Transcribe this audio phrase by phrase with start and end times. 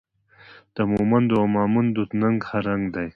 [0.75, 3.07] د مومندو او ماموندو ننګ هر رنګ دی